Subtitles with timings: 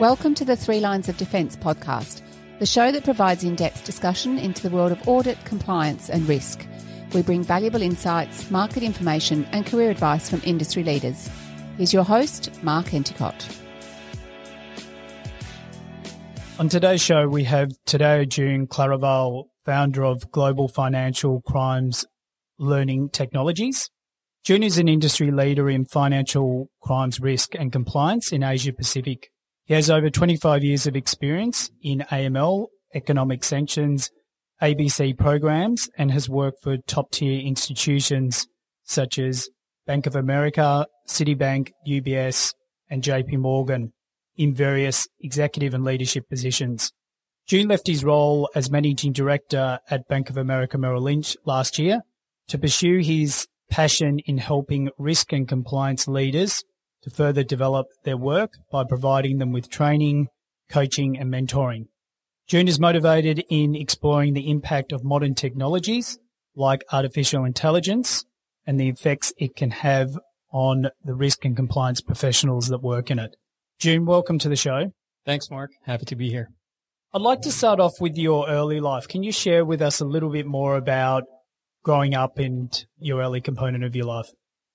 [0.00, 2.20] Welcome to the Three Lines of Defence podcast,
[2.58, 6.66] the show that provides in depth discussion into the world of audit, compliance, and risk.
[7.14, 11.30] We bring valuable insights, market information, and career advice from industry leaders.
[11.76, 13.46] Here's your host, Mark Enticott.
[16.58, 22.04] On today's show, we have today Jun Claravall, founder of Global Financial Crimes
[22.58, 23.90] Learning Technologies.
[24.42, 29.30] Jun is an industry leader in financial crimes risk and compliance in Asia Pacific.
[29.66, 34.10] He has over 25 years of experience in AML, economic sanctions,
[34.60, 38.46] ABC programs, and has worked for top tier institutions
[38.82, 39.48] such as
[39.86, 42.52] Bank of America, Citibank, UBS,
[42.90, 43.92] and JP Morgan
[44.36, 46.92] in various executive and leadership positions.
[47.46, 52.02] Jun left his role as managing director at Bank of America Merrill Lynch last year
[52.48, 56.62] to pursue his passion in helping risk and compliance leaders
[57.04, 60.28] to further develop their work by providing them with training,
[60.70, 61.86] coaching, and mentoring.
[62.48, 66.18] Jun is motivated in exploring the impact of modern technologies
[66.56, 68.24] like artificial intelligence
[68.66, 70.18] and the effects it can have
[70.50, 73.36] on the risk and compliance professionals that work in it.
[73.78, 74.92] Jun, welcome to the show.
[75.26, 75.72] Thanks, Mark.
[75.84, 76.48] Happy to be here.
[77.12, 79.08] I'd like to start off with your early life.
[79.08, 81.24] Can you share with us a little bit more about
[81.82, 84.28] growing up and your early component of your life?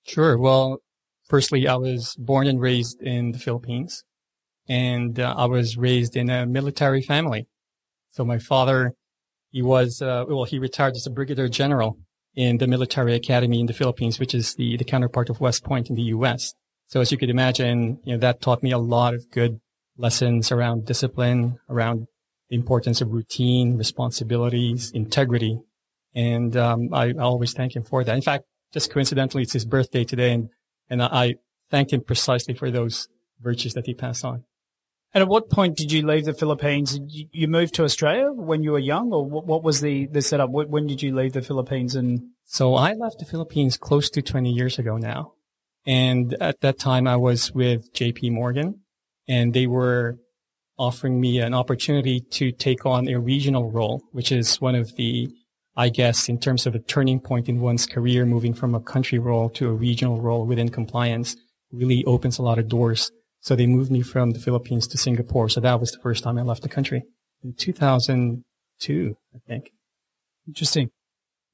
[0.06, 0.38] Sure.
[0.38, 0.78] Well,
[1.30, 4.02] Firstly, I was born and raised in the Philippines
[4.68, 7.46] and uh, I was raised in a military family.
[8.10, 8.94] So my father,
[9.52, 11.98] he was, uh, well, he retired as a brigadier general
[12.34, 15.88] in the military academy in the Philippines, which is the, the counterpart of West Point
[15.88, 16.52] in the U.S.
[16.88, 19.60] So as you could imagine, you know, that taught me a lot of good
[19.96, 22.08] lessons around discipline, around
[22.48, 25.60] the importance of routine, responsibilities, integrity.
[26.12, 28.16] And, um, I, I always thank him for that.
[28.16, 30.48] In fact, just coincidentally, it's his birthday today and
[30.90, 31.36] and I
[31.70, 33.08] thanked him precisely for those
[33.40, 34.44] virtues that he passed on.
[35.12, 37.00] And at what point did you leave the Philippines?
[37.08, 40.50] You moved to Australia when you were young, or what was the, the setup?
[40.50, 41.96] When did you leave the Philippines?
[41.96, 45.32] And so I left the Philippines close to 20 years ago now.
[45.86, 48.80] And at that time I was with JP Morgan
[49.26, 50.18] and they were
[50.78, 55.28] offering me an opportunity to take on a regional role, which is one of the
[55.80, 59.18] I guess, in terms of a turning point in one's career, moving from a country
[59.18, 61.36] role to a regional role within compliance
[61.72, 63.10] really opens a lot of doors.
[63.40, 65.48] So they moved me from the Philippines to Singapore.
[65.48, 67.04] So that was the first time I left the country
[67.42, 69.70] in 2002, I think.
[70.46, 70.90] Interesting.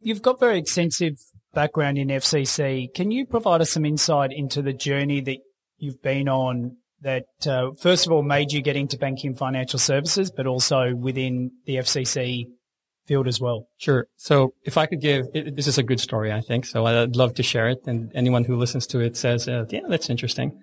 [0.01, 1.15] You've got very extensive
[1.55, 2.93] background in FCC.
[2.93, 5.39] Can you provide us some insight into the journey that
[5.79, 10.33] you've been on that, uh, first of all, made you get into banking financial services,
[10.37, 12.47] but also within the FCC
[13.06, 13.67] field as well.
[13.78, 14.06] Sure.
[14.17, 16.67] So if I could give, it, this is a good story, I think.
[16.67, 17.78] So I'd love to share it.
[17.87, 20.61] And anyone who listens to it says, uh, yeah, that's interesting.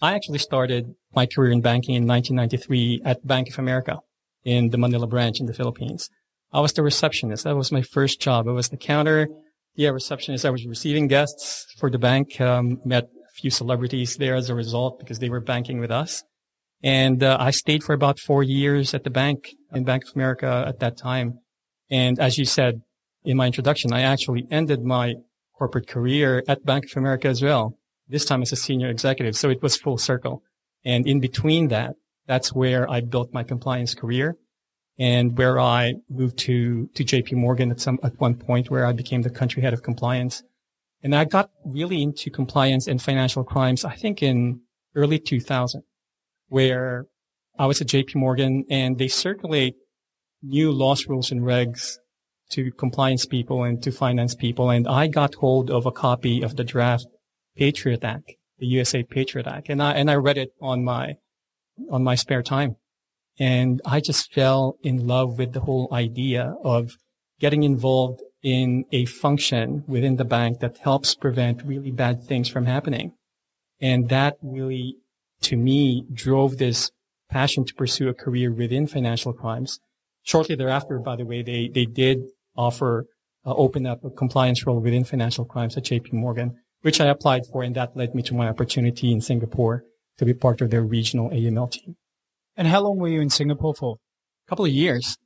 [0.00, 4.00] I actually started my career in banking in 1993 at Bank of America
[4.44, 6.10] in the Manila branch in the Philippines.
[6.52, 7.44] I was the receptionist.
[7.44, 8.46] That was my first job.
[8.48, 9.28] I was the counter.
[9.74, 10.44] Yeah, receptionist.
[10.44, 12.40] I was receiving guests for the bank.
[12.40, 16.22] Um, met a few celebrities there as a result because they were banking with us.
[16.82, 20.64] And uh, I stayed for about four years at the bank in Bank of America
[20.66, 21.40] at that time.
[21.90, 22.82] And as you said
[23.24, 25.14] in my introduction, I actually ended my
[25.56, 29.36] corporate career at Bank of America as well, this time as a senior executive.
[29.36, 30.42] So it was full circle.
[30.84, 31.94] And in between that,
[32.26, 34.36] that's where I built my compliance career
[34.98, 38.92] and where I moved to, to JP Morgan at some, at one point where I
[38.92, 40.42] became the country head of compliance.
[41.02, 44.60] And I got really into compliance and financial crimes, I think in
[44.94, 45.82] early 2000,
[46.48, 47.06] where
[47.58, 49.76] I was at JP Morgan and they circulate
[50.46, 51.98] new laws, rules, and regs
[52.50, 54.70] to compliance people and to finance people.
[54.70, 57.06] And I got hold of a copy of the draft
[57.56, 61.16] Patriot Act, the USA Patriot Act, and I and I read it on my
[61.90, 62.76] on my spare time,
[63.38, 66.96] and I just fell in love with the whole idea of
[67.40, 72.66] getting involved in a function within the bank that helps prevent really bad things from
[72.66, 73.12] happening.
[73.80, 74.96] And that really,
[75.42, 76.90] to me, drove this
[77.28, 79.80] passion to pursue a career within financial crimes
[80.26, 82.18] Shortly thereafter, by the way, they, they did
[82.56, 83.06] offer,
[83.44, 87.42] uh, open up a compliance role within financial crimes at JP Morgan, which I applied
[87.46, 87.62] for.
[87.62, 89.84] And that led me to my opportunity in Singapore
[90.18, 91.94] to be part of their regional AML team.
[92.56, 93.98] And how long were you in Singapore for?
[94.46, 95.16] A couple of years.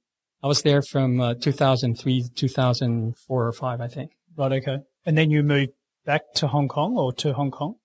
[0.43, 4.11] I was there from uh, 2003 2004 or five, I think.
[4.37, 4.53] Right.
[4.53, 4.79] Okay.
[5.07, 5.73] And then you moved
[6.05, 7.77] back to Hong Kong or to Hong Kong?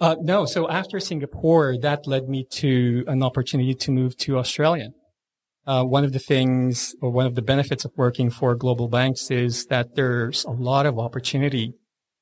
[0.00, 0.46] Uh, no.
[0.46, 4.88] So after Singapore, that led me to an opportunity to move to Australia
[5.66, 9.30] uh, one of the things or one of the benefits of working for global banks
[9.30, 11.74] is that there's a lot of opportunity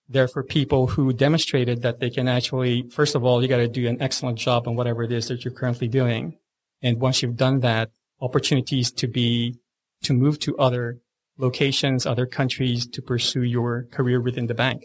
[0.08, 3.68] there for people who demonstrated that they can actually, first of all, you got to
[3.68, 6.36] do an excellent job on whatever it is that you're currently doing.
[6.82, 7.90] And once you've done that,
[8.20, 9.56] opportunities to be,
[10.02, 10.98] to move to other
[11.38, 14.84] locations, other countries to pursue your career within the bank.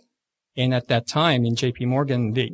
[0.56, 2.52] And at that time in JP Morgan, they,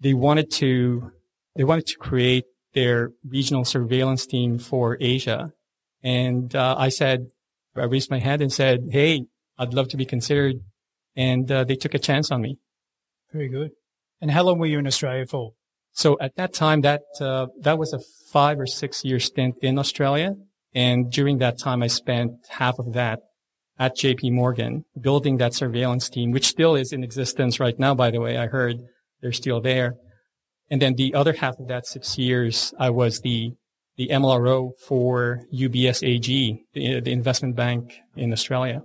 [0.00, 1.12] they wanted to,
[1.54, 5.52] they wanted to create their regional surveillance team for Asia.
[6.02, 7.26] And uh, I said,
[7.76, 9.24] I raised my hand and said, Hey,
[9.58, 10.56] I'd love to be considered.
[11.16, 12.58] And uh, they took a chance on me.
[13.32, 13.70] Very good.
[14.20, 15.52] And how long were you in Australia for?
[15.92, 18.00] So at that time, that uh, that was a
[18.32, 20.34] five or six year stint in Australia,
[20.74, 23.20] and during that time, I spent half of that
[23.78, 28.10] at JP Morgan building that surveillance team, which still is in existence right now, by
[28.10, 28.36] the way.
[28.36, 28.78] I heard
[29.20, 29.94] they're still there.
[30.70, 33.52] And then the other half of that six years, I was the,
[33.96, 38.82] the MLRO for UBS AG, the, the investment bank in Australia.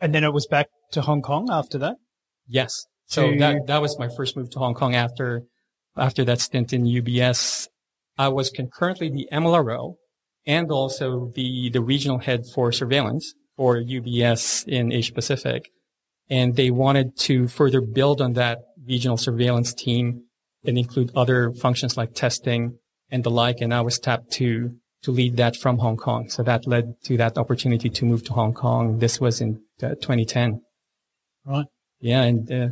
[0.00, 1.96] And then it was back to Hong Kong after that?
[2.48, 2.86] Yes.
[3.06, 3.38] So to...
[3.38, 5.42] that, that was my first move to Hong Kong after,
[5.96, 7.68] after that stint in UBS.
[8.16, 9.94] I was concurrently the MLRO
[10.46, 15.70] and also the, the regional head for surveillance for UBS in Asia Pacific.
[16.28, 20.22] And they wanted to further build on that regional surveillance team
[20.64, 22.78] and include other functions like testing
[23.10, 23.60] and the like.
[23.60, 26.28] And I was tapped to, to lead that from Hong Kong.
[26.28, 28.98] So that led to that opportunity to move to Hong Kong.
[28.98, 30.60] This was in uh, 2010.
[31.44, 31.66] Right.
[32.00, 32.22] Yeah.
[32.22, 32.68] And, uh,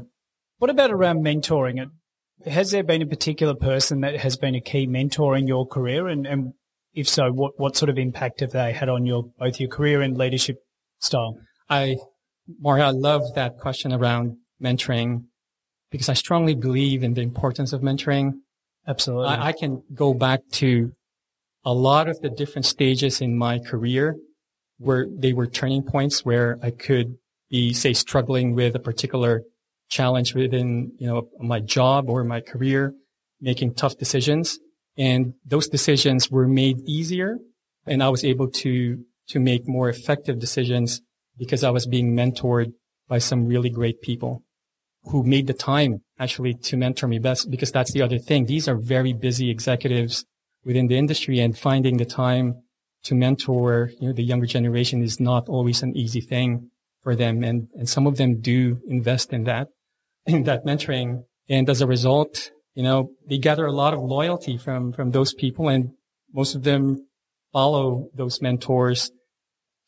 [0.58, 1.84] what about around mentoring?
[2.46, 6.08] Has there been a particular person that has been a key mentor in your career?
[6.08, 6.52] And, and
[6.92, 10.02] if so, what, what sort of impact have they had on your, both your career
[10.02, 10.56] and leadership
[10.98, 11.38] style?
[11.70, 11.96] I,
[12.60, 15.24] Mario, I love that question around mentoring
[15.90, 18.32] because I strongly believe in the importance of mentoring.
[18.86, 19.26] Absolutely.
[19.26, 20.92] I, I can go back to
[21.64, 24.16] a lot of the different stages in my career
[24.78, 27.16] where they were turning points where I could
[27.50, 29.42] be, say, struggling with a particular
[29.90, 32.94] challenge within, you know, my job or my career,
[33.40, 34.58] making tough decisions.
[34.96, 37.38] And those decisions were made easier
[37.88, 41.02] and I was able to to make more effective decisions
[41.36, 42.72] because I was being mentored
[43.08, 44.42] by some really great people
[45.04, 48.46] who made the time actually to mentor me best because that's the other thing.
[48.46, 50.24] These are very busy executives
[50.64, 52.54] within the industry and finding the time
[53.04, 56.70] to mentor, you know, the younger generation is not always an easy thing
[57.02, 57.44] for them.
[57.44, 59.68] And, and some of them do invest in that,
[60.26, 61.22] in that mentoring.
[61.48, 65.32] And as a result, you know, they gather a lot of loyalty from, from those
[65.32, 65.90] people and
[66.32, 67.06] most of them
[67.52, 69.10] follow those mentors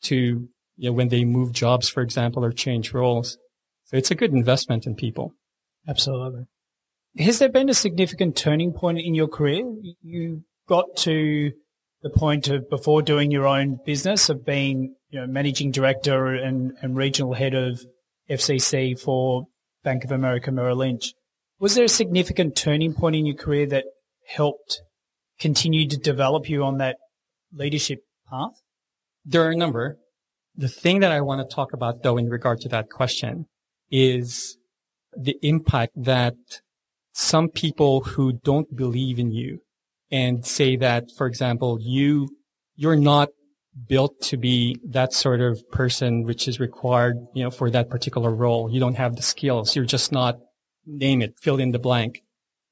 [0.03, 0.47] to,
[0.77, 3.37] you know, when they move jobs, for example, or change roles.
[3.91, 5.33] So it's a good investment in people.
[5.85, 6.45] Absolutely.
[7.19, 9.65] Has there been a significant turning point in your career?
[10.01, 11.51] You got to
[12.01, 16.71] the point of before doing your own business of being, you know, managing director and,
[16.81, 17.81] and regional head of
[18.29, 19.47] FCC for
[19.83, 21.13] Bank of America Merrill Lynch.
[21.59, 23.83] Was there a significant turning point in your career that
[24.25, 24.81] helped
[25.37, 26.95] continue to develop you on that
[27.51, 27.99] leadership
[28.29, 28.53] path?
[29.25, 29.97] There are a number.
[30.55, 33.47] The thing that I want to talk about though in regard to that question
[33.91, 34.57] is
[35.13, 36.35] the impact that
[37.13, 39.59] some people who don't believe in you
[40.09, 42.29] and say that, for example, you,
[42.75, 43.29] you're not
[43.87, 48.33] built to be that sort of person which is required, you know, for that particular
[48.33, 48.69] role.
[48.71, 49.75] You don't have the skills.
[49.75, 50.37] You're just not,
[50.85, 52.21] name it, fill in the blank.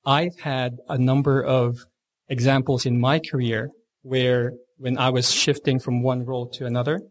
[0.06, 1.86] I've had a number of
[2.28, 3.70] examples in my career
[4.02, 7.02] where when I was shifting from one role to another,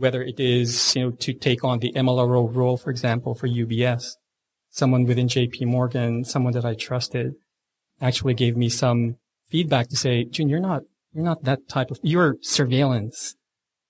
[0.00, 4.12] whether it is, you know, to take on the MLRO role, for example, for UBS,
[4.70, 7.34] someone within JP Morgan, someone that I trusted
[8.00, 9.16] actually gave me some
[9.48, 13.36] feedback to say, Jun, you're not, you're not that type of, you're surveillance.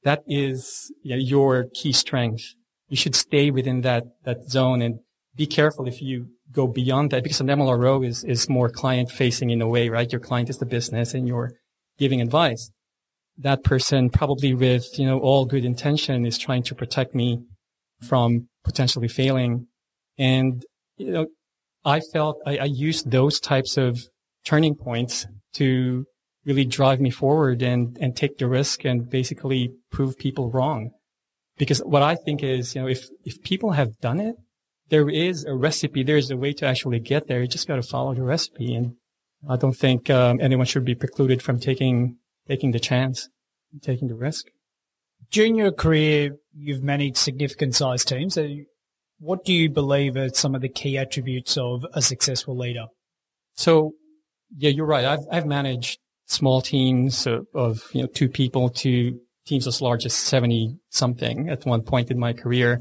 [0.03, 2.55] That is you know, your key strength.
[2.89, 5.01] You should stay within that, that zone and
[5.37, 9.51] be careful if you go beyond that because an MLRO is, is more client facing
[9.51, 10.11] in a way, right?
[10.11, 11.53] Your client is the business and you're
[11.99, 12.73] giving advice
[13.41, 17.39] that person probably with, you know, all good intention is trying to protect me
[18.03, 19.67] from potentially failing.
[20.19, 20.65] And,
[20.97, 21.27] you know,
[21.85, 24.01] I felt I, I used those types of
[24.45, 26.05] turning points to
[26.45, 30.91] really drive me forward and, and take the risk and basically prove people wrong.
[31.57, 34.37] Because what I think is, you know, if, if people have done it,
[34.89, 36.03] there is a recipe.
[36.03, 37.41] There is a way to actually get there.
[37.41, 38.75] You just got to follow the recipe.
[38.75, 38.95] And
[39.49, 42.17] I don't think um, anyone should be precluded from taking
[42.51, 43.29] taking the chance,
[43.81, 44.47] taking the risk.
[45.31, 48.35] During your career, you've managed significant size teams.
[48.35, 48.49] So
[49.21, 52.87] What do you believe are some of the key attributes of a successful leader?
[53.55, 53.93] So,
[54.57, 55.05] yeah, you're right.
[55.05, 59.17] I've, I've managed small teams of, of, you know, two people to
[59.47, 62.81] teams as large as 70 something at one point in my career.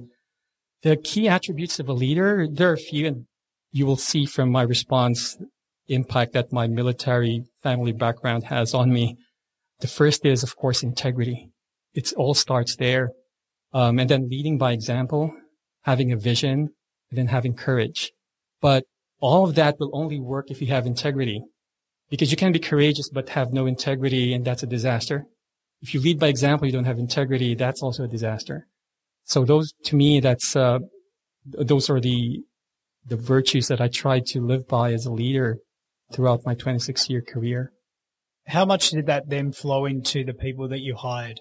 [0.82, 3.26] The key attributes of a leader, there are a few, and
[3.72, 5.38] you will see from my response
[5.88, 9.18] impact that my military family background has on me.
[9.80, 11.52] The first is, of course, integrity.
[11.94, 13.12] It all starts there.
[13.74, 15.32] Um, and then leading by example,
[15.84, 16.70] having a vision,
[17.10, 18.12] and then having courage.
[18.62, 18.86] But
[19.20, 21.44] all of that will only work if you have integrity.
[22.10, 25.26] Because you can be courageous but have no integrity, and that's a disaster.
[25.82, 28.68] If you lead by example, you don't have integrity, that's also a disaster.
[29.24, 30.80] So those, to me, that's, uh,
[31.46, 32.42] those are the,
[33.06, 35.60] the virtues that I try to live by as a leader
[36.12, 37.72] throughout my 26 year career.
[38.50, 41.40] How much did that then flow into the people that you hired?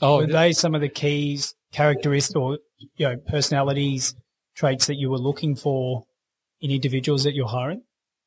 [0.00, 2.58] Oh, were they some of the keys, characteristics, or
[2.96, 4.14] you know, personalities,
[4.56, 6.04] traits that you were looking for
[6.60, 7.82] in individuals that you're hiring?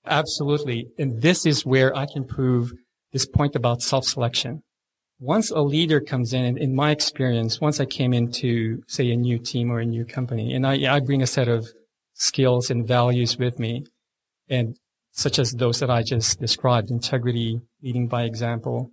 [0.05, 0.87] Absolutely.
[0.97, 2.71] And this is where I can prove
[3.11, 4.61] this point about self-selection.
[5.19, 9.15] Once a leader comes in, and in my experience, once I came into, say, a
[9.15, 11.67] new team or a new company, and I, I bring a set of
[12.13, 13.85] skills and values with me,
[14.47, 14.77] and
[15.11, 18.91] such as those that I just described, integrity, leading by example,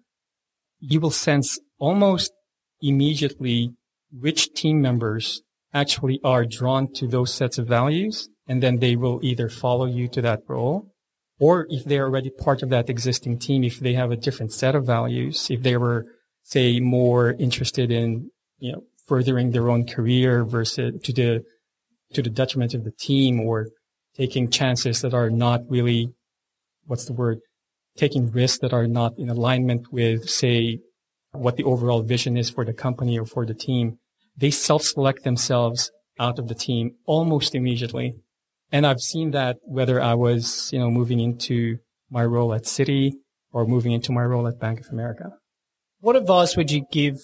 [0.80, 2.32] you will sense almost
[2.80, 3.70] immediately
[4.12, 8.28] which team members actually are drawn to those sets of values.
[8.46, 10.94] And then they will either follow you to that role
[11.40, 14.74] or if they're already part of that existing team, if they have a different set
[14.74, 16.06] of values, if they were,
[16.42, 21.42] say, more interested in, you know, furthering their own career versus to the,
[22.14, 23.68] to the detriment of the team or
[24.16, 26.08] taking chances that are not really,
[26.86, 27.38] what's the word?
[27.96, 30.80] Taking risks that are not in alignment with, say,
[31.32, 33.98] what the overall vision is for the company or for the team.
[34.36, 38.14] They self-select themselves out of the team almost immediately.
[38.72, 41.78] And I've seen that whether I was, you know, moving into
[42.10, 43.12] my role at Citi
[43.52, 45.30] or moving into my role at Bank of America.
[46.00, 47.16] What advice would you give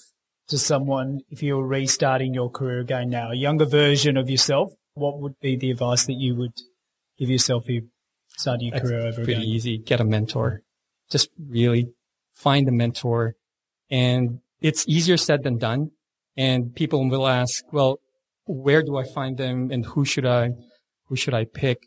[0.47, 4.71] to someone if you were restarting your career again now, a younger version of yourself?
[4.93, 6.53] What would be the advice that you would
[7.17, 7.65] give yourself
[8.41, 9.43] you started your That's career over pretty again?
[9.43, 9.77] easy.
[9.77, 10.61] Get a mentor.
[11.09, 11.87] Just really
[12.33, 13.35] find a mentor.
[13.89, 15.91] And it's easier said than done.
[16.37, 17.99] And people will ask, well,
[18.45, 20.51] where do I find them and who should I,
[21.07, 21.77] who should I pick?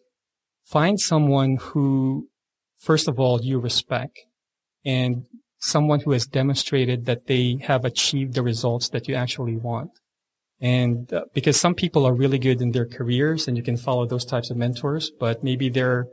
[0.65, 2.29] Find someone who,
[2.79, 4.19] first of all, you respect
[4.85, 5.27] and
[5.59, 9.91] someone who has demonstrated that they have achieved the results that you actually want.
[10.61, 14.07] And uh, because some people are really good in their careers and you can follow
[14.07, 16.07] those types of mentors, but maybe they're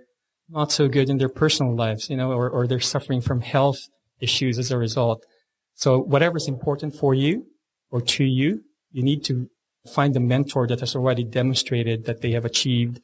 [0.51, 3.87] not so good in their personal lives, you know, or, or they're suffering from health
[4.19, 5.25] issues as a result.
[5.75, 7.45] So whatever's important for you
[7.89, 9.47] or to you, you need to
[9.91, 13.01] find a mentor that has already demonstrated that they have achieved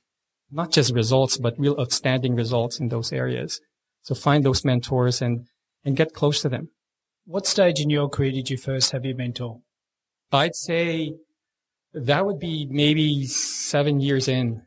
[0.52, 3.60] not just results, but real outstanding results in those areas.
[4.04, 5.46] So find those mentors and,
[5.84, 6.70] and get close to them.
[7.26, 9.60] What stage in your career did you first have your mentor?
[10.32, 11.16] I'd say
[11.94, 14.62] that would be maybe seven years in.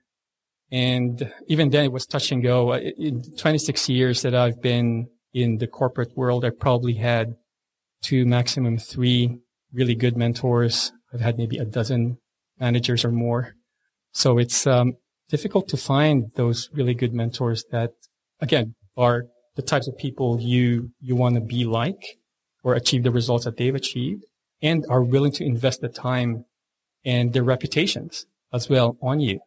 [0.73, 2.75] And even then it was touch and go.
[2.75, 7.35] In 26 years that I've been in the corporate world, I probably had
[8.03, 9.39] two, maximum three
[9.73, 10.93] really good mentors.
[11.13, 12.19] I've had maybe a dozen
[12.59, 13.55] managers or more.
[14.13, 14.95] So it's um,
[15.29, 17.91] difficult to find those really good mentors that,
[18.41, 19.25] again, are
[19.57, 22.19] the types of people you you want to be like
[22.63, 24.25] or achieve the results that they've achieved
[24.63, 26.45] and are willing to invest the time
[27.05, 29.41] and their reputations as well on you.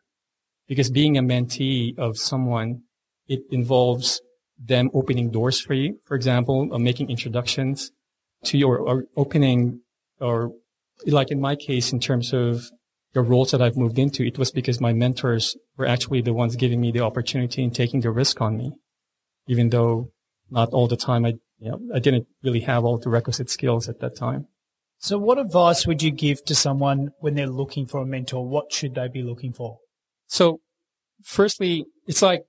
[0.68, 2.84] Because being a mentee of someone,
[3.28, 4.22] it involves
[4.58, 6.00] them opening doors for you.
[6.06, 7.92] For example, uh, making introductions
[8.46, 9.82] to your or opening
[10.20, 10.52] or
[11.06, 12.72] like in my case, in terms of
[13.14, 16.56] the roles that I've moved into, it was because my mentors were actually the ones
[16.56, 18.74] giving me the opportunity and taking the risk on me,
[19.48, 20.12] even though
[20.50, 23.88] not all the time I, you know, I didn't really have all the requisite skills
[23.90, 24.48] at that time.
[24.98, 28.48] So what advice would you give to someone when they're looking for a mentor?
[28.48, 29.80] What should they be looking for?
[30.34, 30.62] So
[31.24, 32.42] firstly, it's like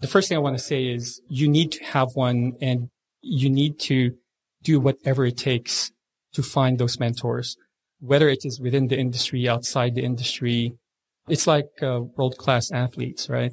[0.00, 2.88] the first thing I want to say is you need to have one and
[3.20, 4.12] you need to
[4.62, 5.92] do whatever it takes
[6.32, 7.58] to find those mentors,
[8.00, 10.78] whether it is within the industry, outside the industry.
[11.28, 13.52] It's like uh, world class athletes, right?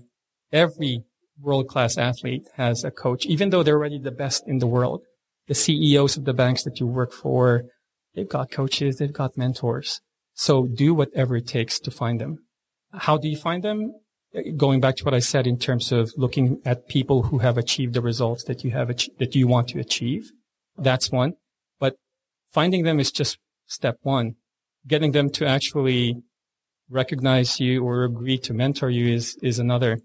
[0.53, 1.03] Every
[1.37, 5.01] world class athlete has a coach, even though they're already the best in the world.
[5.47, 7.65] The CEOs of the banks that you work for,
[8.15, 9.99] they've got coaches, they've got mentors.
[10.35, 12.37] So do whatever it takes to find them.
[12.93, 13.93] How do you find them?
[14.57, 17.93] Going back to what I said in terms of looking at people who have achieved
[17.93, 20.31] the results that you have, that you want to achieve.
[20.77, 21.33] That's one.
[21.79, 21.95] But
[22.51, 24.35] finding them is just step one.
[24.87, 26.15] Getting them to actually
[26.89, 29.99] recognize you or agree to mentor you is, is another.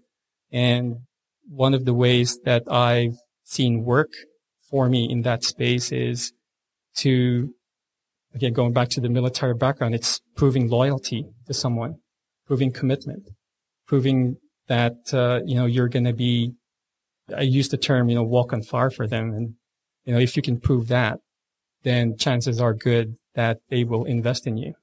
[0.51, 0.97] And
[1.47, 4.09] one of the ways that I've seen work
[4.69, 6.31] for me in that space is
[6.97, 7.53] to,
[8.33, 11.95] again, going back to the military background, it's proving loyalty to someone,
[12.49, 13.29] proving commitment,
[13.85, 14.35] proving
[14.67, 16.51] that, uh, you know, you're going to be,
[17.37, 19.31] I use the term, you know, walk on fire for them.
[19.35, 19.53] And,
[20.03, 21.19] you know, if you can prove that,
[21.83, 24.73] then chances are good that they will invest in you.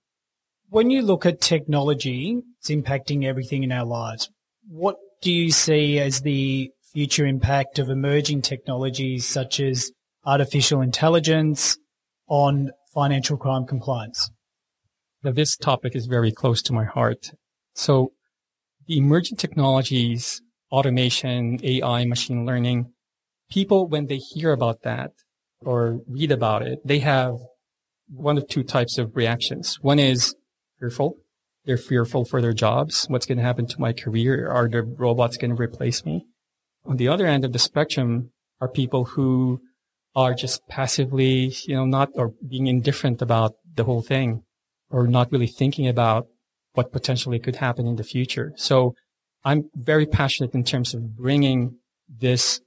[0.69, 4.31] When you look at technology, it's impacting everything in our lives.
[4.69, 9.91] What do you see as the future impact of emerging technologies such as
[10.25, 11.79] artificial intelligence
[12.29, 14.31] on financial crime compliance?
[15.25, 17.33] Now, this topic is very close to my heart.
[17.77, 18.13] So
[18.87, 20.41] the emerging technologies,
[20.73, 22.91] automation, AI, machine learning,
[23.51, 25.13] people, when they hear about that
[25.61, 27.37] or read about it, they have
[28.09, 29.79] one of two types of reactions.
[29.83, 30.35] One is
[30.81, 31.17] fearful.
[31.67, 33.07] They're fearful for their jobs.
[33.11, 34.49] What's going to happen to my career?
[34.49, 36.25] Are the robots going to replace me?
[36.87, 39.61] On the other end of the spectrum are people who
[40.15, 44.45] are just passively, you know, not or being indifferent about the whole thing
[44.89, 46.27] or not really thinking about
[46.77, 48.53] what potentially could happen in the future.
[48.57, 48.95] So
[49.45, 51.77] I'm very passionate in terms of bringing
[52.09, 52.61] this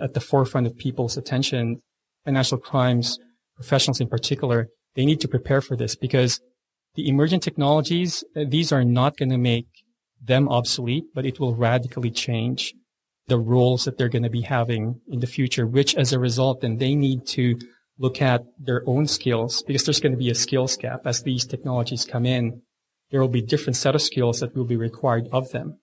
[0.00, 1.80] at the forefront of people's attention.
[2.24, 3.18] Financial crimes
[3.56, 6.40] professionals in particular, they need to prepare for this because
[6.94, 9.66] the emerging technologies, uh, these are not going to make
[10.22, 12.74] them obsolete, but it will radically change
[13.26, 16.60] the roles that they're going to be having in the future, which as a result,
[16.60, 17.58] then they need to
[17.98, 21.46] look at their own skills because there's going to be a skills gap as these
[21.46, 22.60] technologies come in.
[23.14, 25.78] There will be different set of skills that will be required of them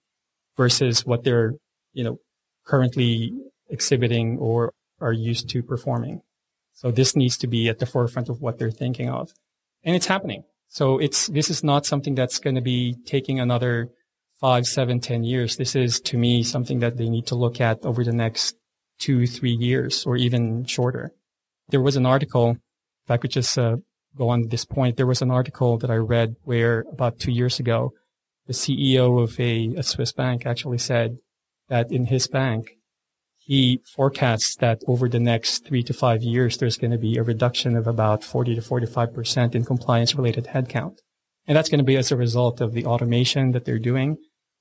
[0.57, 1.53] versus what they're,
[1.93, 2.17] you know,
[2.65, 3.31] currently
[3.69, 6.23] exhibiting or are used to performing.
[6.73, 9.31] So this needs to be at the forefront of what they're thinking of.
[9.85, 10.43] And it's happening.
[10.67, 13.87] So it's, this is not something that's going to be taking another
[14.41, 15.55] five, seven, ten years.
[15.55, 18.57] This is to me something that they need to look at over the next
[18.99, 21.13] two, three years or even shorter.
[21.69, 22.57] There was an article,
[23.05, 23.77] if I could just uh,
[24.17, 27.31] go on to this point, there was an article that I read where about two
[27.31, 27.93] years ago,
[28.47, 31.17] the CEO of a, a Swiss bank actually said
[31.69, 32.71] that in his bank,
[33.37, 37.23] he forecasts that over the next three to five years, there's going to be a
[37.23, 40.97] reduction of about 40 to 45% in compliance related headcount.
[41.47, 44.17] And that's going to be as a result of the automation that they're doing,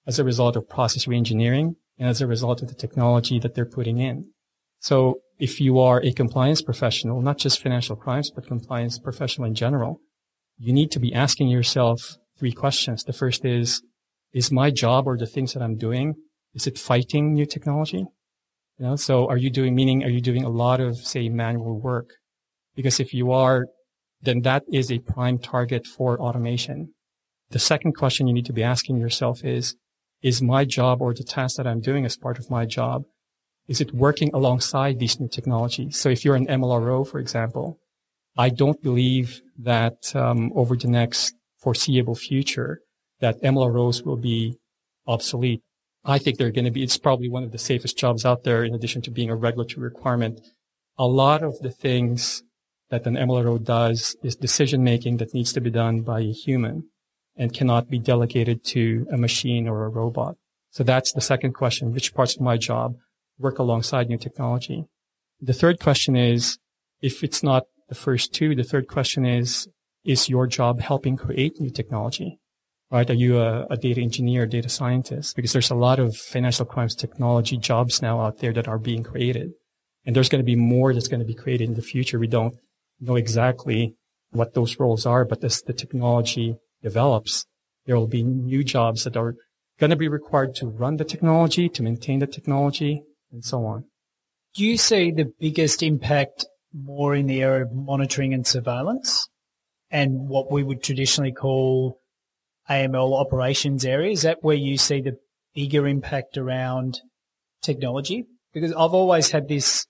[0.07, 3.67] as a result of process reengineering, and as a result of the technology that they're
[3.67, 4.31] putting in.
[4.79, 9.55] So if you are a compliance professional, not just financial crimes, but compliance professional in
[9.55, 10.01] general,
[10.59, 13.03] you need to be asking yourself three questions.
[13.03, 13.83] The first is,
[14.33, 16.15] is my job or the things that I'm doing,
[16.55, 18.05] is it fighting new technology?
[18.79, 21.81] You know, so are you doing, meaning, are you doing a lot of, say, manual
[21.81, 22.11] work?
[22.77, 23.67] Because if you are,
[24.21, 26.93] then that is a prime target for automation.
[27.51, 29.75] The second question you need to be asking yourself is,
[30.23, 33.03] is my job or the task that I'm doing as part of my job,
[33.71, 35.97] is it working alongside these new technologies?
[35.97, 37.79] So if you're an MLRO, for example,
[38.37, 42.81] I don't believe that um, over the next foreseeable future
[43.21, 44.57] that MLROs will be
[45.07, 45.63] obsolete.
[46.05, 48.65] I think they're going to be, it's probably one of the safest jobs out there
[48.65, 50.41] in addition to being a regulatory requirement.
[50.99, 52.43] A lot of the things
[52.89, 56.89] that an MLRO does is decision making that needs to be done by a human
[57.37, 60.35] and cannot be delegated to a machine or a robot.
[60.71, 61.93] So that's the second question.
[61.93, 62.97] Which parts of my job
[63.41, 64.85] work alongside new technology?
[65.41, 66.59] The third question is,
[67.01, 69.69] if it's not the first two, the third question is,
[70.05, 72.39] is your job helping create new technology?
[72.91, 73.09] right?
[73.09, 75.37] Are you a, a, data engineer, data scientist?
[75.37, 79.03] Because there's a lot of financial crimes technology jobs now out there that are being
[79.03, 79.53] created.
[80.05, 82.19] And there's going to be more that's going to be created in the future.
[82.19, 82.57] We don't
[83.01, 83.95] know exactly
[84.31, 87.47] what those roles are, but as the technology develops,
[87.87, 89.35] there will be new jobs that are
[89.79, 93.85] going to be required to run the technology, to maintain the technology, and so on.
[94.55, 99.29] Do you see the biggest impact more in the area of monitoring and surveillance
[99.91, 101.99] and what we would traditionally call
[102.69, 104.13] AML operations area?
[104.13, 105.17] Is that where you see the
[105.55, 107.01] bigger impact around
[107.63, 108.25] technology?
[108.53, 109.87] Because I've always had this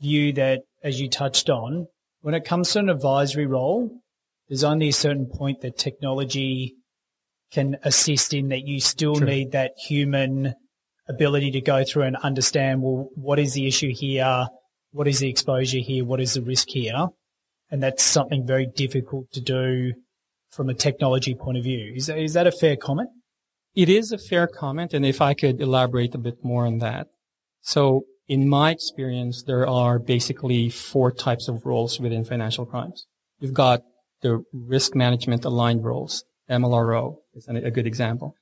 [0.00, 1.86] view that, as you touched on,
[2.20, 3.90] when it comes to an advisory role,
[4.48, 6.74] there's only a certain point that technology
[7.52, 9.26] can assist in that you still True.
[9.26, 10.54] need that human
[11.08, 14.48] ability to go through and understand, well, what is the issue here?
[14.92, 16.04] What is the exposure here?
[16.04, 17.08] What is the risk here?
[17.70, 19.94] And that's something very difficult to do
[20.50, 21.92] from a technology point of view.
[21.96, 23.08] Is, is that a fair comment?
[23.74, 24.92] It is a fair comment.
[24.92, 27.06] And if I could elaborate a bit more on that.
[27.62, 33.06] So in my experience, there are basically four types of roles within financial crimes.
[33.40, 33.80] You've got
[34.20, 36.24] the risk management aligned roles.
[36.50, 38.34] MLRO is a good example.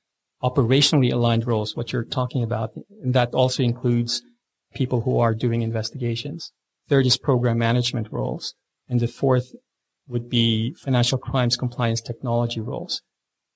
[0.43, 2.71] Operationally aligned roles, what you're talking about.
[3.03, 4.23] And that also includes
[4.73, 6.51] people who are doing investigations.
[6.89, 8.55] Third is program management roles.
[8.89, 9.51] And the fourth
[10.07, 13.01] would be financial crimes compliance technology roles.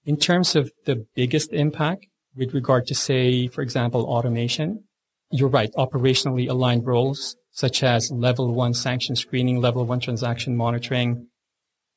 [0.05, 4.83] In terms of the biggest impact with regard to say, for example, automation,
[5.31, 11.27] you're right, operationally aligned roles such as level one sanction screening, level one transaction monitoring,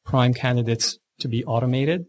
[0.04, 2.06] prime candidates to be automated.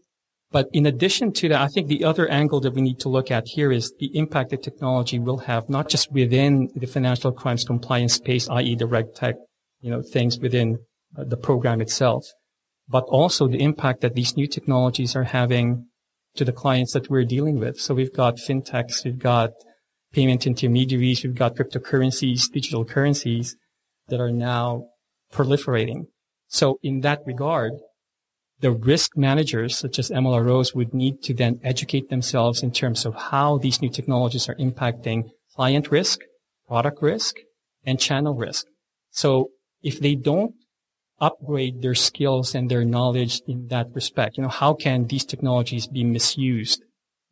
[0.52, 3.30] But in addition to that, I think the other angle that we need to look
[3.30, 7.64] at here is the impact that technology will have, not just within the financial crimes
[7.64, 8.74] compliance space, i.e.
[8.74, 9.36] the reg tech,
[9.80, 10.78] you know, things within
[11.16, 12.26] uh, the program itself,
[12.88, 15.86] but also the impact that these new technologies are having
[16.34, 17.78] to the clients that we're dealing with.
[17.78, 19.50] So we've got fintechs, we've got
[20.12, 23.56] payment intermediaries, we've got cryptocurrencies, digital currencies
[24.08, 24.86] that are now
[25.32, 26.06] proliferating.
[26.48, 27.72] So in that regard,
[28.60, 33.14] the risk managers, such as MLROs, would need to then educate themselves in terms of
[33.14, 36.20] how these new technologies are impacting client risk,
[36.68, 37.36] product risk,
[37.84, 38.66] and channel risk.
[39.10, 39.50] So
[39.82, 40.54] if they don't
[41.20, 45.86] upgrade their skills and their knowledge in that respect, you know, how can these technologies
[45.86, 46.82] be misused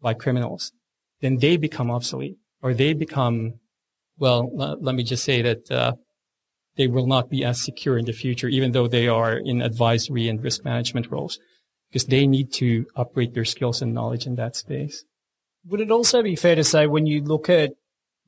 [0.00, 0.72] by criminals?
[1.20, 3.54] Then they become obsolete or they become,
[4.18, 5.92] well, let me just say that, uh,
[6.78, 10.28] they will not be as secure in the future, even though they are in advisory
[10.28, 11.38] and risk management roles,
[11.90, 15.04] because they need to upgrade their skills and knowledge in that space.
[15.66, 17.72] Would it also be fair to say when you look at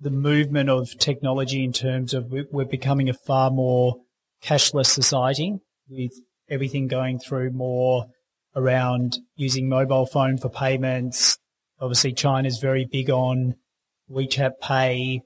[0.00, 3.96] the movement of technology in terms of we're becoming a far more
[4.42, 5.58] cashless society
[5.88, 6.12] with
[6.48, 8.06] everything going through more
[8.56, 11.38] around using mobile phone for payments.
[11.80, 13.54] Obviously, China's very big on
[14.10, 15.22] WeChat Pay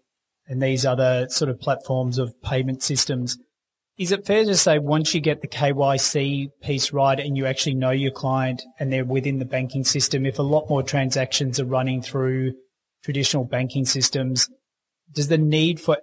[0.47, 3.39] and these other sort of platforms of payment systems.
[3.97, 7.77] Is it fair to say once you get the KYC piece right and you actually
[7.77, 11.65] know your client and they're within the banking system, if a lot more transactions are
[11.65, 12.55] running through
[13.05, 14.49] traditional banking systems,
[15.13, 15.99] does the need for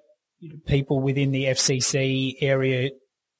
[0.65, 2.91] people within the FCC area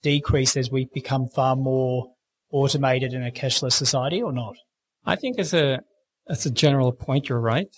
[0.04, 2.12] decrease as we become far more
[2.52, 4.56] automated in a cashless society or not?
[5.06, 5.80] I think as a,
[6.28, 7.74] as a general point, you're right.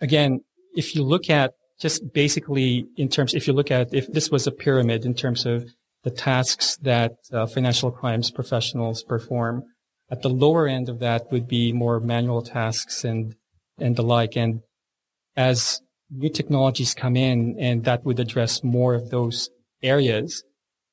[0.00, 0.40] Again,
[0.74, 4.46] if you look at just basically in terms, if you look at if this was
[4.46, 5.68] a pyramid in terms of
[6.02, 9.64] the tasks that uh, financial crimes professionals perform,
[10.10, 13.34] at the lower end of that would be more manual tasks and
[13.78, 14.36] and the like.
[14.36, 14.60] And
[15.36, 19.50] as new technologies come in and that would address more of those
[19.82, 20.44] areas,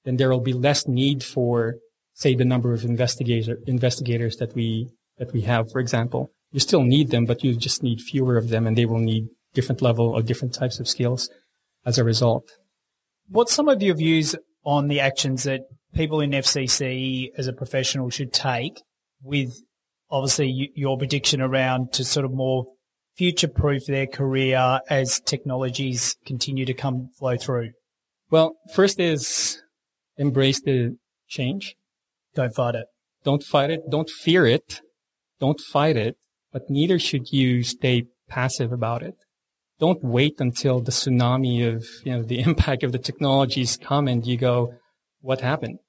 [0.06, 1.76] then there will be less need for,
[2.14, 6.32] say, the number of investigator, investigators that we, that we have, for example.
[6.52, 9.28] You still need them, but you just need fewer of them and they will need
[9.54, 11.30] different level or different types of skills
[11.86, 12.50] as a result.
[13.30, 14.36] What's some of your views
[14.66, 15.62] on the actions that
[15.94, 18.82] people in FCC as a professional should take
[19.22, 19.52] with
[20.10, 22.66] obviously your prediction around to sort of more
[23.16, 27.72] future proof their career as technologies continue to come flow through?
[28.30, 29.62] Well, first is
[30.18, 31.76] embrace the change.
[32.36, 32.88] Don't fight it.
[33.24, 33.82] Don't fight it.
[33.90, 34.82] Don't fear it.
[35.40, 36.16] Don't fight it,
[36.52, 39.16] but neither should you stay passive about it
[39.82, 44.26] don't wait until the tsunami of, you know, the impact of the technologies come and
[44.26, 44.76] you go,
[45.22, 45.80] what happened?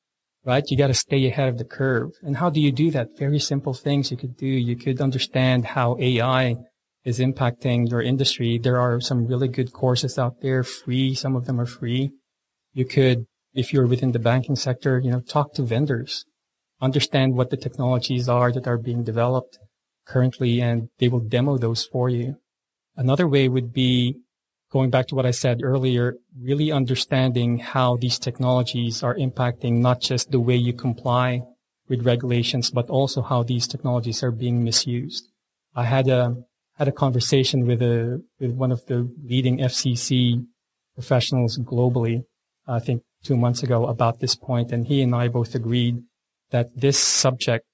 [0.45, 0.65] Right?
[0.69, 2.11] You got to stay ahead of the curve.
[2.23, 3.19] And how do you do that?
[3.19, 4.47] Very simple things you could do.
[4.47, 6.57] You could understand how AI
[7.05, 8.59] is impacting your industry.
[8.59, 11.15] There are some really good courses out there, free.
[11.15, 12.11] Some of them are free.
[12.73, 16.25] You could, if you're within the banking sector, you know, talk to vendors,
[16.81, 19.59] understand what the technologies are that are being developed
[20.07, 22.37] currently, and they will demo those for you.
[22.97, 24.17] Another way would be
[24.71, 30.01] going back to what I said earlier, really understanding how these technologies are impacting not
[30.01, 31.43] just the way you comply
[31.89, 35.29] with regulations, but also how these technologies are being misused.
[35.75, 36.37] I had a
[36.79, 40.47] had a conversation with a with one of the leading FCC
[40.95, 42.25] professionals globally,
[42.67, 46.03] I think two months ago about this point, and he and I both agreed
[46.51, 47.65] that this subject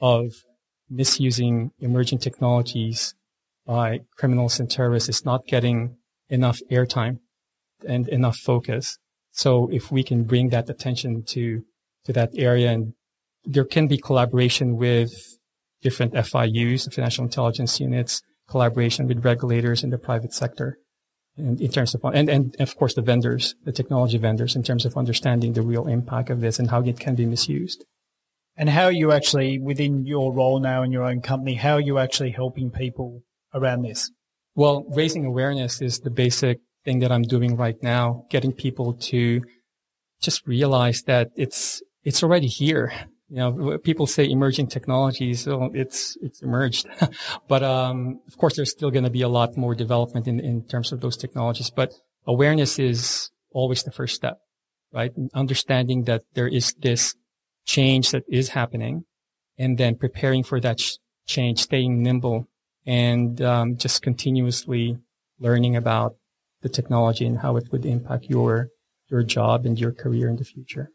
[0.00, 0.32] of
[0.88, 3.14] misusing emerging technologies
[3.66, 5.96] by criminals and terrorists is not getting
[6.28, 7.18] enough airtime
[7.86, 8.98] and enough focus.
[9.32, 11.62] So if we can bring that attention to,
[12.04, 12.94] to that area and
[13.44, 15.12] there can be collaboration with
[15.82, 20.78] different FIUs, financial intelligence units, collaboration with regulators in the private sector
[21.36, 24.84] and in terms of, and, and of course the vendors, the technology vendors in terms
[24.84, 27.84] of understanding the real impact of this and how it can be misused.
[28.56, 31.80] And how are you actually, within your role now in your own company, how are
[31.80, 33.22] you actually helping people
[33.54, 34.10] around this?
[34.54, 39.42] Well, raising awareness is the basic thing that I'm doing right now, getting people to
[40.20, 42.92] just realize that it's, it's already here.
[43.28, 46.86] You know, people say emerging technologies, so it's, it's emerged.
[47.48, 50.66] but, um, of course, there's still going to be a lot more development in, in
[50.66, 51.92] terms of those technologies, but
[52.26, 54.38] awareness is always the first step,
[54.92, 55.12] right?
[55.32, 57.14] Understanding that there is this
[57.66, 59.04] change that is happening
[59.58, 62.48] and then preparing for that sh- change, staying nimble
[62.86, 64.96] and um, just continuously
[65.38, 66.14] learning about
[66.62, 68.68] the technology and how it would impact your
[69.08, 70.88] your job and your career in the future.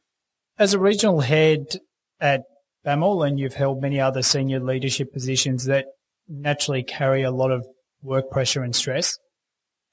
[0.58, 1.80] As a regional head
[2.20, 2.44] at
[2.86, 5.86] BAML, and you've held many other senior leadership positions that
[6.30, 7.66] naturally carry a lot of
[8.02, 9.18] work pressure and stress.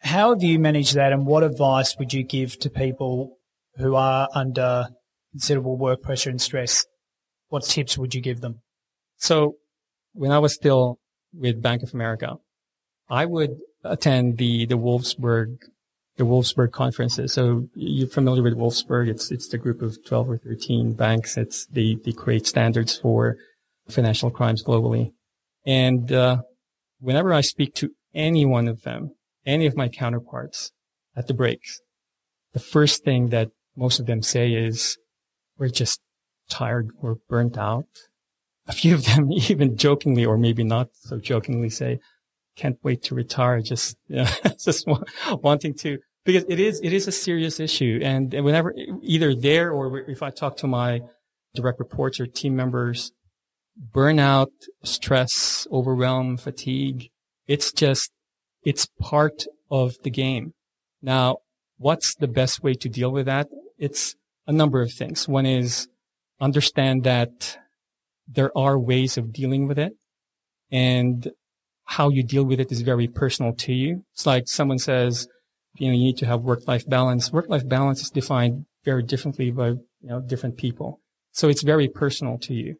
[0.00, 3.36] How have you managed that, and what advice would you give to people
[3.76, 4.88] who are under
[5.32, 6.84] considerable work pressure and stress?
[7.48, 8.60] What tips would you give them?
[9.16, 9.54] So,
[10.12, 10.98] when I was still
[11.32, 12.36] with Bank of America,
[13.08, 15.58] I would attend the the Wolfsberg
[16.16, 17.32] the Wolfsberg conferences.
[17.32, 19.08] So you're familiar with Wolfsberg.
[19.08, 21.36] It's, it's the group of 12 or 13 banks.
[21.36, 23.36] It's, they, they create standards for
[23.88, 25.12] financial crimes globally.
[25.64, 26.42] And, uh,
[27.00, 29.14] whenever I speak to any one of them,
[29.46, 30.70] any of my counterparts
[31.16, 31.80] at the breaks,
[32.52, 34.98] the first thing that most of them say is,
[35.58, 36.00] we're just
[36.48, 36.90] tired.
[37.00, 37.86] We're burnt out.
[38.66, 41.98] A few of them even jokingly or maybe not so jokingly say,
[42.56, 43.60] can't wait to retire.
[43.60, 44.28] Just, you know,
[44.60, 44.86] just
[45.30, 48.00] wanting to, because it is, it is a serious issue.
[48.02, 51.00] And whenever either there or if I talk to my
[51.54, 53.12] direct reports or team members,
[53.90, 54.52] burnout,
[54.84, 57.10] stress, overwhelm, fatigue,
[57.46, 58.12] it's just,
[58.64, 60.52] it's part of the game.
[61.00, 61.38] Now,
[61.78, 63.48] what's the best way to deal with that?
[63.78, 64.14] It's
[64.46, 65.26] a number of things.
[65.26, 65.88] One is
[66.40, 67.58] understand that
[68.28, 69.92] there are ways of dealing with it
[70.70, 71.30] and
[71.84, 74.04] how you deal with it is very personal to you.
[74.14, 75.28] It's like someone says,
[75.76, 77.32] you know, you need to have work-life balance.
[77.32, 81.00] Work-life balance is defined very differently by, you know, different people.
[81.32, 82.76] So it's very personal to you.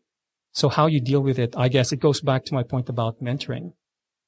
[0.52, 3.22] So how you deal with it, I guess it goes back to my point about
[3.22, 3.72] mentoring.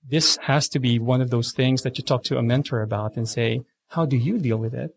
[0.07, 3.16] This has to be one of those things that you talk to a mentor about
[3.16, 4.90] and say, how do you deal with it?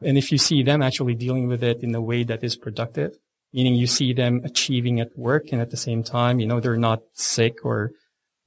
[0.00, 3.16] And if you see them actually dealing with it in a way that is productive,
[3.54, 6.76] meaning you see them achieving at work and at the same time, you know, they're
[6.76, 7.92] not sick or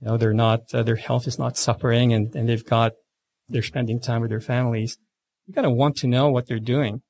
[0.01, 2.91] you know, they're not, uh, their health is not suffering and, and they've got,
[3.47, 4.97] they're spending time with their families.
[5.45, 7.01] You kind of want to know what they're doing.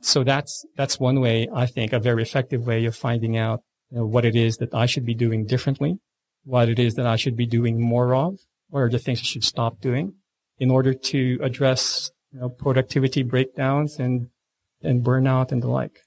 [0.00, 3.98] So that's, that's one way, I think, a very effective way of finding out you
[3.98, 5.98] know, what it is that I should be doing differently,
[6.44, 8.38] what it is that I should be doing more of,
[8.70, 10.14] what are the things I should stop doing
[10.58, 14.28] in order to address, you know, productivity breakdowns and,
[14.82, 16.00] and burnout and the like.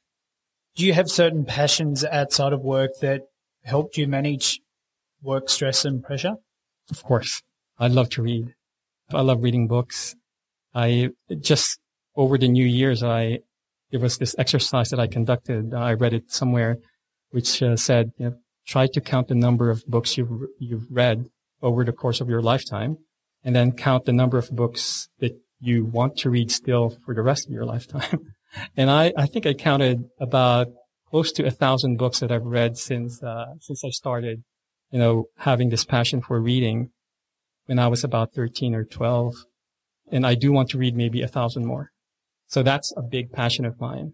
[0.80, 3.24] Do you have certain passions outside of work that
[3.65, 4.62] helped you manage
[5.22, 6.36] work stress and pressure?
[6.89, 7.42] Of course.
[7.78, 8.54] I love to read.
[9.12, 10.15] I love reading books.
[10.74, 11.10] I
[11.42, 11.80] just
[12.15, 13.39] over the New Year's, I,
[13.92, 15.74] there was this exercise that I conducted.
[15.74, 16.78] I read it somewhere,
[17.32, 21.26] which uh, said, you know, try to count the number of books you've, you've read
[21.62, 23.00] over the course of your lifetime
[23.44, 27.22] and then count the number of books that you want to read still for the
[27.22, 28.34] rest of your lifetime.
[28.76, 30.68] and I, I think I counted about
[31.10, 34.44] close to a thousand books that I've read since, uh, since I started
[34.92, 36.90] you know, having this passion for reading
[37.66, 39.36] when I was about 13 or 12.
[40.12, 41.92] And I do want to read maybe a thousand more.
[42.48, 44.14] So that's a big passion of mine.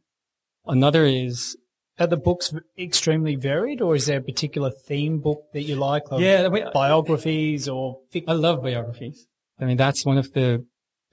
[0.66, 1.56] Another is
[1.98, 6.12] are the books extremely varied, or is there a particular theme book that you like?
[6.12, 8.00] like yeah, biographies or.
[8.14, 9.28] Fic- I love biographies.
[9.58, 10.66] I mean, that's one of the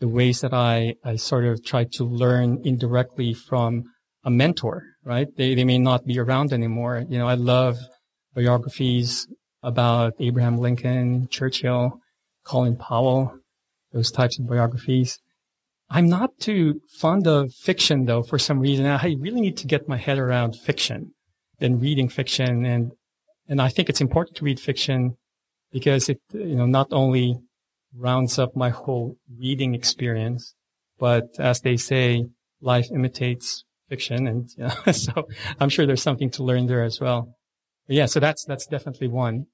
[0.03, 3.85] the ways that I I sort of try to learn indirectly from
[4.25, 4.83] a mentor.
[5.05, 5.29] Right?
[5.37, 7.05] They they may not be around anymore.
[7.09, 7.79] You know, I love
[8.35, 9.29] biographies
[9.63, 11.85] about Abraham Lincoln, Churchill,
[12.45, 13.21] Colin Powell,
[13.93, 15.19] those types of biographies.
[15.89, 18.87] I'm not too fond of fiction though, for some reason.
[18.87, 21.13] I really need to get my head around fiction
[21.61, 22.65] than reading fiction.
[22.65, 22.93] And,
[23.49, 25.17] and I think it's important to read fiction
[25.71, 27.37] because it, you know, not only
[27.97, 30.55] rounds up my whole reading experience,
[30.99, 32.27] but as they say,
[32.61, 34.27] life imitates fiction.
[34.27, 35.29] And you know, so
[35.61, 37.35] I'm sure there's something to learn there as well.
[37.87, 39.47] But yeah, so that's, that's definitely one.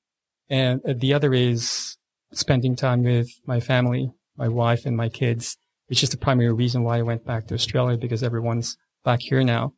[0.50, 1.96] And the other is
[2.32, 5.56] spending time with my family, my wife and my kids,
[5.88, 9.42] which is the primary reason why I went back to Australia because everyone's back here
[9.42, 9.72] now.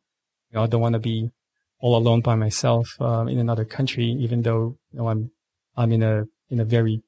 [0.49, 1.31] You know, I don't want to be
[1.79, 5.31] all alone by myself um, in another country, even though you know I'm
[5.75, 7.01] I'm in a in a very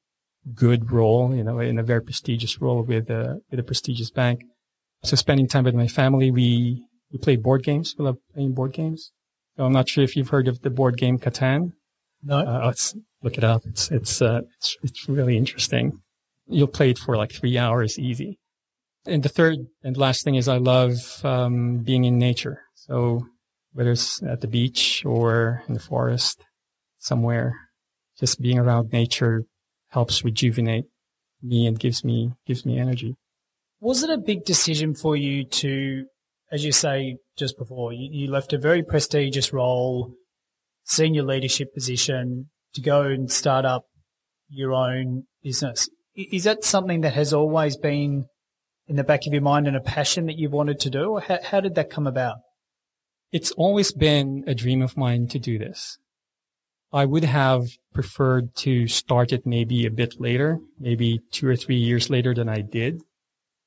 [0.52, 4.42] good role, you know, in a very prestigious role with a with a prestigious bank.
[5.02, 7.94] So spending time with my family, we we play board games.
[7.98, 9.12] We love playing board games.
[9.56, 11.72] So I'm not sure if you've heard of the board game Catan.
[12.22, 12.38] No.
[12.38, 13.62] Uh, it's look it up.
[13.66, 16.00] It's it's uh, it's it's really interesting.
[16.46, 18.38] You'll play it for like three hours easy.
[19.06, 22.62] And the third and last thing is I love um, being in nature.
[22.74, 23.26] So
[23.72, 26.42] whether it's at the beach or in the forest,
[26.98, 27.54] somewhere,
[28.18, 29.42] just being around nature
[29.94, 30.84] helps rejuvenate
[31.42, 33.14] me and gives me gives me energy.
[33.80, 36.04] Was it a big decision for you to,
[36.50, 40.14] as you say just before, you, you left a very prestigious role
[40.84, 43.84] senior leadership position to go and start up
[44.48, 45.88] your own business.
[46.14, 48.26] Is that something that has always been
[48.86, 51.04] in the back of your mind and a passion that you've wanted to do?
[51.12, 52.36] Or how, how did that come about?
[53.32, 55.98] It's always been a dream of mine to do this.
[56.94, 61.74] I would have preferred to start it maybe a bit later, maybe two or three
[61.74, 63.02] years later than I did.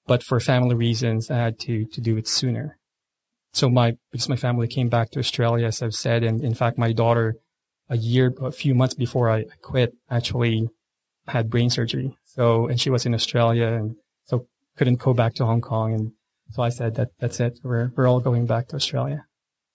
[0.05, 2.79] But for family reasons, I had to, to do it sooner.
[3.51, 6.77] So my, because my family came back to Australia, as I've said, and in fact,
[6.77, 7.35] my daughter,
[7.89, 10.69] a year, a few months before I quit, actually
[11.27, 12.17] had brain surgery.
[12.23, 15.93] So, and she was in Australia and so couldn't go back to Hong Kong.
[15.93, 16.11] And
[16.51, 17.59] so I said that that's it.
[17.61, 19.25] We're, we're all going back to Australia.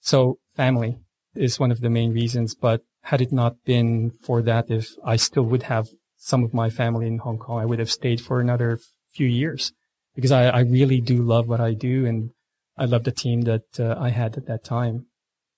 [0.01, 1.01] So family
[1.35, 5.17] is one of the main reasons, but had it not been for that, if I
[5.17, 8.41] still would have some of my family in Hong Kong, I would have stayed for
[8.41, 8.79] another
[9.13, 9.73] few years
[10.15, 12.31] because I, I really do love what I do and
[12.79, 15.07] I love the team that uh, I had at that time.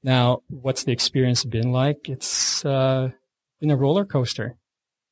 [0.03, 2.09] Now, what's the experience been like?
[2.09, 3.11] It's uh,
[3.61, 4.57] been a roller coaster.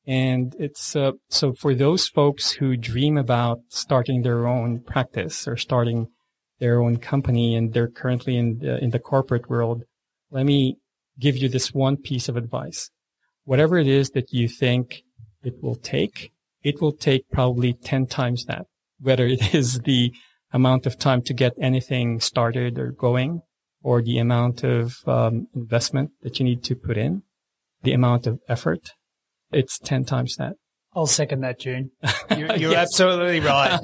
[0.05, 5.55] And it's uh, so for those folks who dream about starting their own practice or
[5.55, 6.07] starting
[6.59, 9.83] their own company and they're currently in the, in the corporate world,
[10.29, 10.77] let me
[11.19, 12.89] give you this one piece of advice.
[13.45, 15.03] Whatever it is that you think
[15.43, 16.31] it will take,
[16.63, 18.65] it will take probably 10 times that,
[18.99, 20.13] whether it is the
[20.51, 23.41] amount of time to get anything started or going
[23.81, 27.23] or the amount of um, investment that you need to put in,
[27.81, 28.91] the amount of effort.
[29.51, 30.53] It's 10 times that.
[30.95, 31.91] I'll second that, Jun.
[32.37, 33.79] You're, you're absolutely right.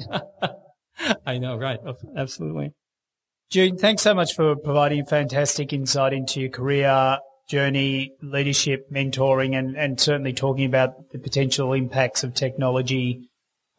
[1.26, 1.78] I know, right.
[2.16, 2.72] Absolutely.
[3.50, 9.76] Jun, thanks so much for providing fantastic insight into your career journey, leadership, mentoring, and,
[9.76, 13.28] and certainly talking about the potential impacts of technology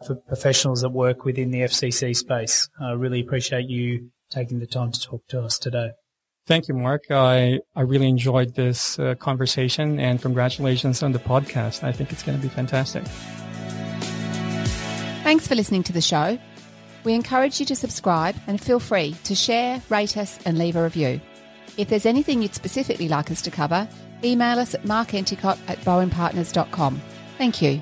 [0.06, 2.68] for professionals that work within the FCC space.
[2.82, 5.92] I really appreciate you taking the time to talk to us today.
[6.48, 7.04] Thank you, Mark.
[7.10, 11.82] I, I really enjoyed this uh, conversation and congratulations on the podcast.
[11.84, 13.06] I think it's going to be fantastic.
[15.24, 16.38] Thanks for listening to the show.
[17.04, 20.84] We encourage you to subscribe and feel free to share, rate us, and leave a
[20.84, 21.20] review.
[21.78, 23.88] If there's anything you'd specifically like us to cover,
[24.24, 27.02] email us at markenticott at bowenpartners.com.
[27.38, 27.82] Thank you.